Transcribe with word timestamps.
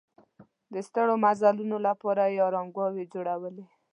د 0.73 0.75
ستړو 0.87 1.13
مزدورانو 1.25 1.77
لپاره 1.87 2.23
یې 2.33 2.39
ارامګاوې 2.47 3.03
جوړولې. 3.13 3.65